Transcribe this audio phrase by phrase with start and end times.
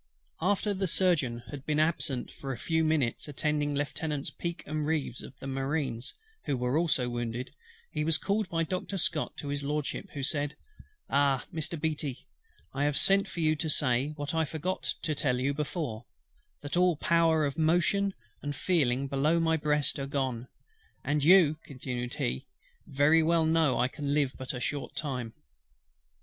[0.41, 5.37] After the Surgeon had been absent a few minutes attending Lieutenants PEAKE and REEVES of
[5.37, 7.53] the Marines, who were wounded,
[7.91, 10.55] he was called by Doctor SCOTT to HIS LORDSHIP, who said:
[11.07, 11.79] "Ah, Mr.
[11.79, 12.25] BEATTY!
[12.73, 16.05] I have sent for you to say, what I forgot to tell you before,
[16.61, 20.47] that all power of motion and feeling below my breast are gone;
[21.03, 22.47] and you" continued he,
[22.87, 25.35] "very well know I can live but a short time."